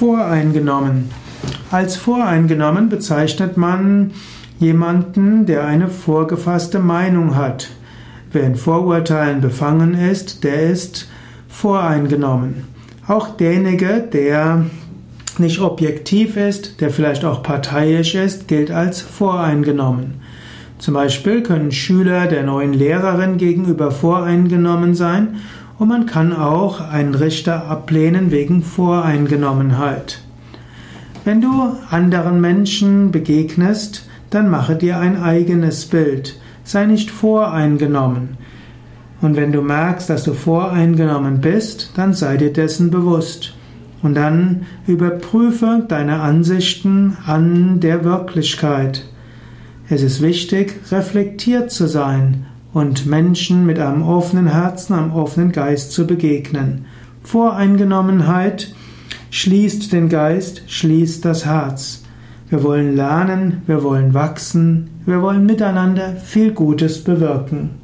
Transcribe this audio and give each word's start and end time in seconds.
Voreingenommen. 0.00 1.10
Als 1.70 1.96
voreingenommen 1.96 2.88
bezeichnet 2.88 3.58
man 3.58 4.12
jemanden, 4.58 5.44
der 5.44 5.66
eine 5.66 5.88
vorgefasste 5.88 6.78
Meinung 6.78 7.36
hat. 7.36 7.68
Wer 8.32 8.44
in 8.44 8.56
Vorurteilen 8.56 9.42
befangen 9.42 9.92
ist, 9.92 10.42
der 10.42 10.70
ist 10.70 11.10
voreingenommen. 11.48 12.64
Auch 13.08 13.36
derjenige, 13.36 14.02
der 14.10 14.64
nicht 15.36 15.60
objektiv 15.60 16.38
ist, 16.38 16.80
der 16.80 16.88
vielleicht 16.88 17.26
auch 17.26 17.42
parteiisch 17.42 18.14
ist, 18.14 18.48
gilt 18.48 18.70
als 18.70 19.02
voreingenommen. 19.02 20.22
Zum 20.78 20.94
Beispiel 20.94 21.42
können 21.42 21.72
Schüler 21.72 22.26
der 22.26 22.44
neuen 22.44 22.72
Lehrerin 22.72 23.36
gegenüber 23.36 23.90
voreingenommen 23.90 24.94
sein 24.94 25.36
und 25.80 25.88
man 25.88 26.04
kann 26.04 26.34
auch 26.34 26.82
einen 26.82 27.14
Richter 27.14 27.66
ablehnen 27.68 28.30
wegen 28.30 28.62
Voreingenommenheit. 28.62 30.20
Wenn 31.24 31.40
du 31.40 31.72
anderen 31.88 32.38
Menschen 32.38 33.10
begegnest, 33.10 34.06
dann 34.28 34.50
mache 34.50 34.76
dir 34.76 34.98
ein 35.00 35.22
eigenes 35.22 35.86
Bild. 35.86 36.38
Sei 36.64 36.84
nicht 36.84 37.10
voreingenommen. 37.10 38.36
Und 39.22 39.36
wenn 39.36 39.52
du 39.52 39.62
merkst, 39.62 40.10
dass 40.10 40.22
du 40.24 40.34
voreingenommen 40.34 41.40
bist, 41.40 41.92
dann 41.96 42.12
sei 42.12 42.36
dir 42.36 42.52
dessen 42.52 42.90
bewusst. 42.90 43.54
Und 44.02 44.16
dann 44.16 44.66
überprüfe 44.86 45.86
deine 45.88 46.20
Ansichten 46.20 47.16
an 47.24 47.80
der 47.80 48.04
Wirklichkeit. 48.04 49.08
Es 49.88 50.02
ist 50.02 50.20
wichtig, 50.20 50.78
reflektiert 50.90 51.70
zu 51.70 51.86
sein 51.86 52.49
und 52.72 53.06
Menschen 53.06 53.66
mit 53.66 53.78
einem 53.78 54.02
offenen 54.02 54.46
Herzen, 54.46 54.94
einem 54.94 55.12
offenen 55.12 55.52
Geist 55.52 55.92
zu 55.92 56.06
begegnen. 56.06 56.86
Voreingenommenheit 57.22 58.74
schließt 59.30 59.92
den 59.92 60.08
Geist, 60.08 60.62
schließt 60.66 61.24
das 61.24 61.46
Herz. 61.46 62.04
Wir 62.48 62.62
wollen 62.62 62.96
lernen, 62.96 63.62
wir 63.66 63.82
wollen 63.82 64.14
wachsen, 64.14 64.90
wir 65.06 65.22
wollen 65.22 65.46
miteinander 65.46 66.16
viel 66.16 66.52
Gutes 66.52 67.04
bewirken. 67.04 67.79